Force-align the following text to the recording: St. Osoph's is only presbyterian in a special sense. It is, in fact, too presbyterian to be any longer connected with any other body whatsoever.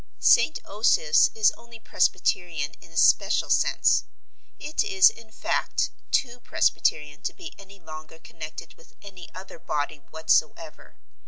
St. 0.17 0.57
Osoph's 0.63 1.29
is 1.35 1.51
only 1.51 1.77
presbyterian 1.79 2.71
in 2.81 2.89
a 2.91 2.97
special 2.97 3.51
sense. 3.51 4.05
It 4.57 4.83
is, 4.83 5.11
in 5.11 5.29
fact, 5.31 5.91
too 6.09 6.39
presbyterian 6.39 7.21
to 7.21 7.33
be 7.35 7.53
any 7.59 7.79
longer 7.79 8.17
connected 8.17 8.73
with 8.77 8.95
any 9.03 9.29
other 9.35 9.59
body 9.59 9.97
whatsoever. 10.09 10.97